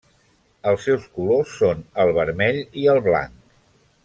[0.71, 3.41] Els seus colors són el vermell i el blanc.